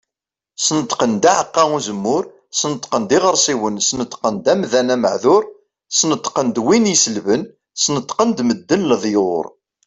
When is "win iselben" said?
6.65-7.41